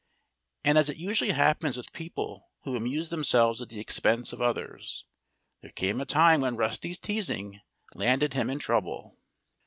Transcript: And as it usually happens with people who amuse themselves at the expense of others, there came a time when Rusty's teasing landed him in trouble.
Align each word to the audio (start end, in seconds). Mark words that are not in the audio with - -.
And 0.63 0.79
as 0.79 0.89
it 0.89 0.97
usually 0.97 1.29
happens 1.29 1.77
with 1.77 1.93
people 1.93 2.49
who 2.63 2.75
amuse 2.75 3.09
themselves 3.11 3.61
at 3.61 3.69
the 3.69 3.79
expense 3.79 4.33
of 4.33 4.41
others, 4.41 5.05
there 5.61 5.69
came 5.69 6.01
a 6.01 6.05
time 6.05 6.41
when 6.41 6.55
Rusty's 6.57 6.97
teasing 6.97 7.61
landed 7.93 8.33
him 8.33 8.49
in 8.49 8.57
trouble. 8.57 9.19